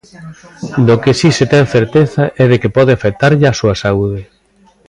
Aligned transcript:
Do 0.87 0.95
que 1.03 1.11
si 1.19 1.29
se 1.37 1.45
ten 1.53 1.65
certeza 1.75 2.23
é 2.43 2.45
de 2.51 2.57
que 2.61 2.73
pode 2.77 2.91
afectarlle 2.93 3.49
á 3.51 3.53
súa 3.59 3.75
saúde. 3.83 4.21